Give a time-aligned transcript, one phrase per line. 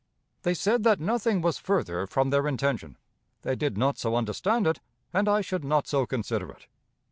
[0.41, 2.97] They said that nothing was further from their intention;
[3.43, 4.81] they did not so understand it,
[5.13, 6.65] and I should not so consider it.